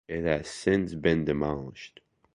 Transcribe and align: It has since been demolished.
It 0.07 0.23
has 0.23 0.47
since 0.47 0.95
been 0.95 1.25
demolished. 1.25 1.99